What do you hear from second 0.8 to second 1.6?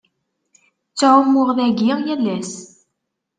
Ttɛummuɣ